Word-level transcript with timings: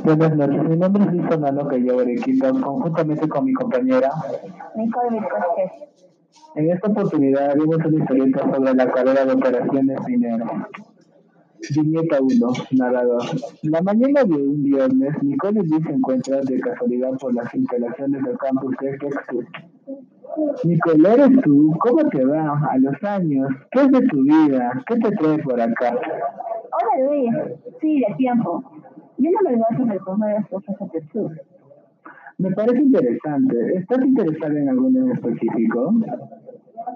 Buenas 0.00 0.36
noches, 0.36 0.64
mi 0.64 0.76
nombre 0.76 1.04
es 1.04 1.12
Luis 1.12 1.28
Fernando 1.28 1.68
Callao 1.68 2.00
Arequita, 2.00 2.50
conjuntamente 2.50 3.28
con 3.28 3.44
mi 3.44 3.52
compañera 3.52 4.10
Nicole 4.74 5.10
Vizcosquez. 5.10 5.70
En 6.56 6.70
esta 6.70 6.88
oportunidad 6.88 7.50
haremos 7.50 7.76
una 7.76 7.98
historieta 7.98 8.40
sobre 8.40 8.74
la 8.74 8.90
carrera 8.90 9.24
de 9.26 9.32
operaciones 9.32 9.98
mineras. 10.06 10.50
Viñeta 11.74 12.20
1, 12.20 12.52
narrador. 12.72 13.22
La 13.62 13.82
mañana 13.82 14.24
de 14.24 14.34
un 14.34 14.62
viernes, 14.62 15.22
Nicole 15.22 15.60
y 15.62 15.68
Luis 15.68 15.84
se 15.84 15.92
encuentran 15.92 16.44
de 16.46 16.58
casualidad 16.60 17.12
por 17.20 17.34
las 17.34 17.54
instalaciones 17.54 18.24
del 18.24 18.38
campus 18.38 18.74
de 18.80 18.98
Texas. 18.98 19.24
Nicole, 20.64 21.12
¿eres 21.12 21.42
tú? 21.42 21.76
¿Cómo 21.78 22.08
te 22.08 22.24
va? 22.24 22.60
A 22.70 22.78
los 22.78 23.02
años. 23.04 23.48
¿Qué 23.70 23.82
es 23.82 23.90
de 23.92 24.00
tu 24.08 24.22
vida? 24.22 24.82
¿Qué 24.86 24.96
te 24.96 25.10
trae 25.12 25.38
por 25.38 25.60
acá? 25.60 25.94
Hola 26.72 27.06
Luis, 27.06 27.30
sí, 27.80 28.00
de 28.00 28.14
tiempo. 28.16 28.64
Yo 29.22 29.30
no 29.30 29.48
me 29.48 29.56
gozo 29.56 29.84
de 29.84 30.00
comer 30.00 30.34
las 30.34 30.48
cosas 30.48 30.76
de 30.80 31.00
Texas. 31.00 31.46
Me 32.38 32.50
parece 32.50 32.82
interesante. 32.82 33.56
¿Estás 33.76 34.04
interesada 34.04 34.58
en 34.58 34.68
alguno 34.68 34.98
en 34.98 35.12
específico? 35.12 35.94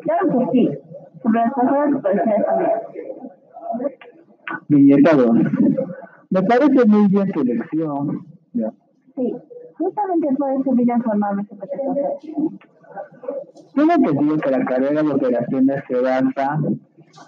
Claro 0.00 0.28
que 0.28 0.46
sí, 0.52 0.70
sobre 1.22 1.40
las 1.40 1.52
cosas 1.52 1.90
de 1.90 1.96
operaciones 1.96 2.46
familiares. 2.46 2.82
Viñeta 4.68 5.16
2. 5.16 5.36
Me 6.30 6.42
parece 6.44 6.86
muy 6.86 7.08
bien 7.08 7.30
tu 7.30 7.40
elección. 7.42 8.26
Ya. 8.54 8.72
Sí, 9.16 9.34
justamente 9.76 10.28
eso 10.28 10.72
vine 10.72 10.92
a 10.94 10.96
informarme 10.96 11.44
sobre 11.44 11.68
qué 11.68 11.74
hacer. 11.74 12.06
Tengo 13.74 13.92
entendido 13.92 14.36
que 14.38 14.50
la 14.50 14.64
carrera 14.64 15.02
de 15.02 15.12
operaciones 15.12 15.84
se 15.86 16.00
basa, 16.00 16.58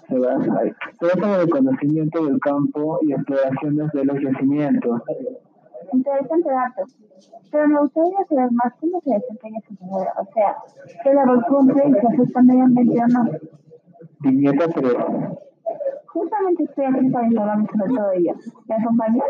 en 0.09 1.39
el 1.41 1.49
conocimiento 1.49 2.25
del 2.25 2.39
campo 2.39 2.99
y 3.01 3.13
exploraciones 3.13 3.91
de 3.91 4.05
los 4.05 4.21
yacimientos. 4.21 5.01
Interesante 5.93 6.49
dato. 6.49 6.83
Pero 7.51 7.67
me 7.67 7.79
gustaría 7.79 8.25
saber 8.27 8.51
más 8.51 8.73
cómo 8.79 9.01
se 9.01 9.11
desempeña 9.11 9.59
su 9.67 9.77
carrera, 9.77 10.13
o 10.19 10.25
sea, 10.33 10.55
qué 11.03 11.13
labor 11.13 11.45
cumple 11.47 11.83
y 11.87 11.93
si 11.93 12.05
afecta 12.05 12.41
medio 12.41 12.63
ambiente 12.63 12.99
o 13.01 13.07
no. 13.07 13.31
Viñeta 14.19 14.67
3. 14.67 14.93
Justamente 16.07 16.63
estoy 16.63 16.85
aquí 16.85 17.09
para 17.09 17.27
informarme 17.27 17.67
sobre 17.67 17.95
todo 17.95 18.11
ello. 18.11 18.33
¿Me 18.67 18.75
acompañas? 18.75 19.25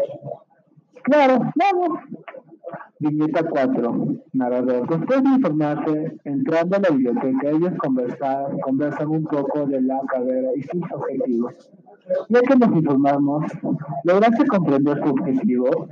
Claro, 1.03 1.40
vamos. 1.56 2.00
Viñeta 3.00 3.44
4. 3.44 4.08
Narrador. 4.34 4.88
Después 4.90 5.23
de 5.23 5.30
informarse, 5.30 6.17
entrando 6.23 6.78
a 6.78 6.80
la 6.80 6.90
biblioteca, 6.90 7.50
ellos 7.50 7.73
conversan, 7.78 8.59
conversan 8.59 9.08
un 9.09 9.23
poco 9.23 9.66
de 9.67 9.81
la 9.81 10.00
carrera 10.08 10.50
y 10.56 10.64
sus 10.64 10.81
objetivos. 10.92 11.53
Ya 12.30 12.42
que 12.42 12.56
nos 12.56 12.75
informamos, 12.75 13.45
¿lograste 14.03 14.48
comprender 14.48 14.98
su 15.03 15.09
objetivo? 15.09 15.88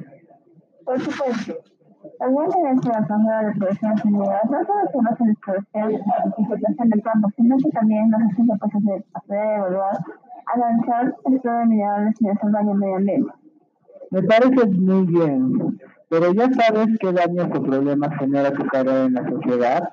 Por 0.83 0.99
supuesto. 0.99 1.53
También 2.19 2.49
tenemos 2.49 2.85
la 2.85 3.07
carrera 3.07 3.41
de 3.41 3.51
operaciones 3.51 4.05
mineras, 4.05 4.41
no 4.49 4.65
solo 4.65 4.79
se 4.91 4.97
basa 4.97 5.23
en 5.23 5.29
exploración 5.31 5.91
y 5.91 6.41
explotación 6.41 6.89
del 6.89 7.01
campo, 7.01 7.29
sino 7.35 7.57
que 7.57 7.69
también 7.71 8.09
nos 8.09 8.21
hace 8.21 8.47
capaces 8.47 8.83
de 8.83 9.05
aprender, 9.13 9.57
evaluar, 9.57 9.97
analizar, 10.53 11.15
explorar 11.25 11.67
minerales 11.67 12.15
y 12.21 12.29
hacer 12.29 12.51
daño 12.51 12.71
al 12.71 12.77
medio 12.77 12.95
ambiente. 12.95 13.31
Me 14.11 14.23
parece 14.23 14.65
muy 14.67 15.05
bien, 15.07 15.79
pero 16.17 16.31
ya 16.31 16.49
sabes 16.53 16.97
qué 16.97 17.11
daños 17.11 17.49
o 17.53 17.61
problemas 17.61 18.17
genera 18.17 18.53
tu 18.53 18.65
carrera 18.67 19.03
en 19.03 19.15
la 19.15 19.29
sociedad. 19.29 19.89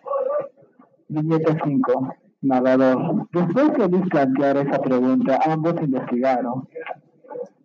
Viñeta 1.09 1.57
5. 1.65 2.15
Narrador. 2.43 3.27
Después 3.33 3.73
de 3.73 3.89
Luis 3.89 4.09
plantear 4.09 4.57
esa 4.59 4.81
pregunta, 4.81 5.41
ambos 5.45 5.75
investigaron. 5.83 6.69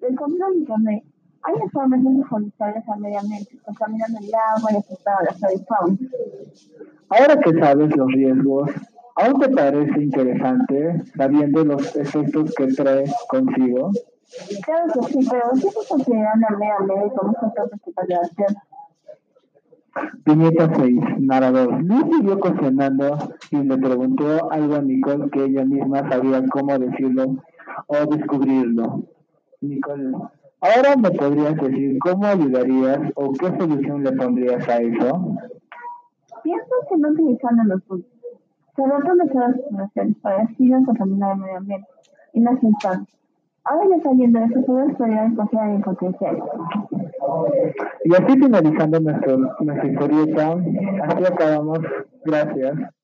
Del 0.01 0.15
camino 0.15 0.49
de 0.49 0.57
internet, 0.57 1.03
hay 1.43 1.53
informes 1.61 1.99
muy 2.01 2.17
perjudiciales 2.23 2.83
al 2.89 2.99
medio 2.99 3.19
ambiente, 3.19 3.59
contaminando 3.63 4.17
el 4.21 4.31
agua 4.33 4.71
y 4.73 4.77
afectando 4.77 5.19
a 5.19 5.23
la 5.23 5.33
flora 5.33 5.53
y 5.53 5.65
fauna. 5.65 5.97
Ahora 7.09 7.39
que 7.39 7.59
sabes 7.59 7.95
los 7.95 8.07
riesgos, 8.11 8.71
¿aún 9.17 9.39
te 9.39 9.49
parece 9.49 10.01
interesante 10.01 11.03
sabiendo 11.15 11.63
los 11.63 11.95
efectos 11.95 12.55
que 12.55 12.67
trae 12.73 13.05
consigo? 13.29 13.91
Claro 14.65 14.93
que 14.93 15.07
sí, 15.07 15.27
pero 15.29 15.55
siempre 15.55 15.81
considerando 15.87 16.47
al 16.49 16.57
medio 16.57 16.73
ambiente 16.79 17.15
como 17.15 17.29
un 17.29 17.35
factor 17.35 17.69
de 17.69 18.13
la 18.13 18.19
acción. 18.19 18.55
Viñeta 20.25 20.75
6. 20.75 20.95
Narrador. 21.19 21.81
Luis 21.81 22.03
siguió 22.15 22.39
cuestionando 22.39 23.17
y 23.51 23.57
le 23.57 23.77
preguntó 23.77 24.51
algo 24.51 24.75
a 24.75 24.81
Nicole 24.81 25.29
que 25.29 25.45
ella 25.45 25.65
misma 25.65 26.09
sabía 26.09 26.43
cómo 26.49 26.77
decirlo 26.77 27.37
o 27.87 28.05
descubrirlo. 28.05 29.03
Nicole, 29.61 30.11
ahora 30.61 30.95
me 30.97 31.11
podrías 31.11 31.55
decir 31.55 31.97
cómo 31.99 32.25
ayudarías 32.27 32.99
o 33.15 33.31
qué 33.33 33.57
solución 33.57 34.03
le 34.03 34.11
pondrías 34.11 34.67
a 34.67 34.77
eso. 34.77 35.35
Pienso 36.43 36.75
que 36.89 36.97
no 36.97 37.09
utilizando 37.09 37.63
los 37.63 37.81
puntos. 37.83 38.11
Se 38.75 38.83
adoptan 38.83 39.17
mejores 39.17 39.55
soluciones 39.69 40.17
para 40.21 40.43
así 40.43 40.65
no 40.65 40.85
contaminar 40.85 41.31
el 41.31 41.41
medio 41.41 41.57
ambiente 41.57 41.87
y 42.33 42.39
no 42.41 42.51
aceptar. 42.51 42.99
Ahora 43.69 43.85
ya 43.89 44.03
saliendo 44.03 44.39
de 44.39 44.61
puedo 44.61 44.83
explorar 44.83 45.25
en 45.25 45.35
confiar 45.35 45.69
en 45.69 45.81
potencial. 45.81 46.43
Y 48.05 48.15
así 48.15 48.39
finalizando 48.39 48.99
nuestro, 48.99 49.37
nuestra 49.59 49.87
historieta, 49.89 50.55
así 51.03 51.25
acabamos. 51.25 51.79
Gracias. 52.23 52.96